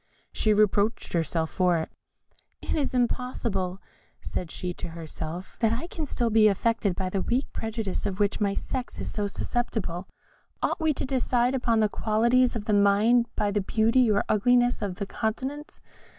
She 0.33 0.51
reproached 0.51 1.13
herself 1.13 1.51
for 1.51 1.77
it. 1.77 1.91
"Is 2.63 2.95
it 2.95 3.07
possible," 3.07 3.79
said 4.19 4.49
she 4.49 4.73
to 4.73 4.87
herself, 4.89 5.57
"that 5.59 5.73
I 5.73 5.85
can 5.85 6.05
be 6.05 6.07
still 6.07 6.35
affected 6.49 6.95
by 6.95 7.09
the 7.11 7.21
weak 7.21 7.53
prejudice 7.53 8.07
of 8.07 8.19
which 8.19 8.41
my 8.41 8.55
sex 8.55 8.97
is 8.99 9.11
so 9.11 9.27
susceptible? 9.27 10.07
Ought 10.63 10.81
we 10.81 10.91
to 10.95 11.05
decide 11.05 11.53
upon 11.53 11.81
the 11.81 11.87
qualities 11.87 12.55
of 12.55 12.65
the 12.65 12.73
mind 12.73 13.27
by 13.35 13.51
the 13.51 13.61
beauty 13.61 14.09
or 14.09 14.23
ugliness 14.27 14.81
of 14.81 14.95
the 14.95 15.05
countenance? 15.05 15.81